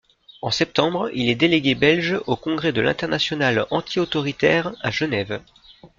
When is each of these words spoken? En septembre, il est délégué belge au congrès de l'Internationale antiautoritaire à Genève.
En 0.41 0.49
septembre, 0.49 1.11
il 1.13 1.29
est 1.29 1.35
délégué 1.35 1.75
belge 1.75 2.19
au 2.25 2.35
congrès 2.35 2.71
de 2.71 2.81
l'Internationale 2.81 3.67
antiautoritaire 3.69 4.71
à 4.81 4.89
Genève. 4.89 5.43